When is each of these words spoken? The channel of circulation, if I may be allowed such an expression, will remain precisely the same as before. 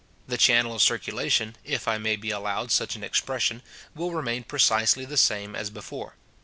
The 0.27 0.35
channel 0.35 0.73
of 0.73 0.81
circulation, 0.81 1.57
if 1.63 1.87
I 1.87 1.99
may 1.99 2.15
be 2.15 2.31
allowed 2.31 2.71
such 2.71 2.95
an 2.95 3.03
expression, 3.03 3.61
will 3.93 4.09
remain 4.13 4.43
precisely 4.43 5.05
the 5.05 5.15
same 5.15 5.55
as 5.55 5.69
before. 5.69 6.15